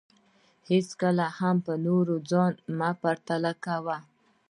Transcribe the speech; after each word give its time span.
هېڅکله 0.69 1.25
هم 1.39 1.55
په 1.65 1.73
نورو 1.85 2.15
ځان 2.29 2.51
مه 2.77 2.89
پرتله 3.01 3.51
کوه 3.65 3.97